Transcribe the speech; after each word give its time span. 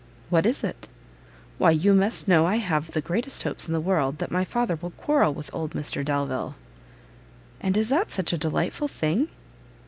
"What 0.31 0.47
is 0.47 0.63
it?" 0.63 0.87
"Why 1.59 1.69
you 1.69 1.93
must 1.93 2.27
know 2.27 2.47
I 2.47 2.55
have 2.55 2.89
the 2.89 3.01
greatest 3.01 3.43
hopes 3.43 3.67
in 3.67 3.73
the 3.73 3.79
world 3.79 4.17
that 4.17 4.31
my 4.31 4.43
father 4.43 4.75
will 4.75 4.89
quarrel 4.89 5.31
with 5.31 5.53
old 5.53 5.73
Mr 5.75 6.03
Delvile!" 6.03 6.55
"And 7.59 7.77
is 7.77 7.89
that 7.89 8.09
such 8.09 8.33
a 8.33 8.37
delightful 8.39 8.87
thing!" 8.87 9.27